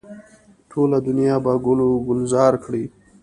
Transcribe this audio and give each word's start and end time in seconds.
ټوله 0.69 0.97
دنیا 1.07 1.35
به 1.43 1.53
ګل 1.65 1.79
و 1.83 1.89
ګلزاره 2.07 2.59
کړي. 2.65 2.83